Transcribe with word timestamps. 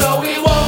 so 0.00 0.20
we 0.20 0.38
won't. 0.38 0.59